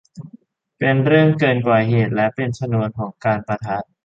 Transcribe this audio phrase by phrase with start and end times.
[0.77, 3.79] เป็นเรื่องเกินกว่าเหตุ และเป็นชนวนของการปะทะ